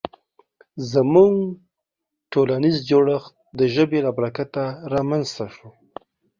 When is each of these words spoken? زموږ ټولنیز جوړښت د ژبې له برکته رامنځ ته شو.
زموږ 0.91 1.31
ټولنیز 2.33 2.75
جوړښت 2.89 3.33
د 3.59 3.61
ژبې 3.73 3.99
له 4.05 4.11
برکته 4.17 4.63
رامنځ 4.93 5.25
ته 5.37 5.45
شو. 5.55 5.67